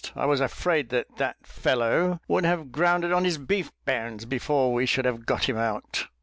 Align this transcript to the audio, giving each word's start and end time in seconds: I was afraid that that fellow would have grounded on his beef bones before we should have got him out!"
I 0.15 0.25
was 0.25 0.41
afraid 0.41 0.89
that 0.89 1.17
that 1.17 1.45
fellow 1.45 2.21
would 2.27 2.43
have 2.43 2.71
grounded 2.71 3.11
on 3.11 3.23
his 3.23 3.37
beef 3.37 3.71
bones 3.85 4.25
before 4.25 4.73
we 4.73 4.87
should 4.87 5.05
have 5.05 5.27
got 5.27 5.47
him 5.47 5.57
out!" 5.57 6.07